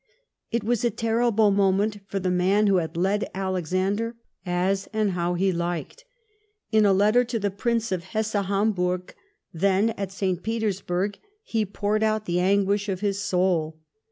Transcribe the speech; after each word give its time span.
It 0.49 0.63
was 0.63 0.83
a 0.83 0.89
terrible 0.89 1.51
moment 1.51 1.99
for 2.07 2.17
the 2.19 2.31
man 2.31 2.65
who 2.65 2.77
had 2.77 2.97
led 2.97 3.29
xVlexander 3.35 4.15
as 4.47 4.89
and 4.91 5.11
how 5.11 5.35
he 5.35 5.51
liked. 5.53 6.05
In 6.71 6.87
a 6.87 6.91
letter 6.91 7.23
to 7.25 7.37
the 7.37 7.51
Prince 7.51 7.91
of 7.91 8.05
Hesse 8.05 8.33
Homburo, 8.33 9.03
then 9.53 9.91
at 9.91 10.11
St. 10.11 10.41
Petersburg, 10.41 11.19
he 11.43 11.67
poured 11.67 12.01
out 12.01 12.25
the 12.25 12.39
anguish 12.39 12.89
of 12.89 13.01
his 13.01 13.21
soul. 13.23 13.77